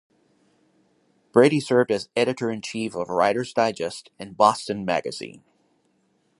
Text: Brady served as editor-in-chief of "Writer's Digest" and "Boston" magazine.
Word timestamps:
Brady 1.31 1.59
served 1.59 1.91
as 1.91 2.09
editor-in-chief 2.15 2.95
of 2.95 3.07
"Writer's 3.11 3.53
Digest" 3.53 4.09
and 4.17 4.35
"Boston" 4.35 4.83
magazine. 4.83 5.43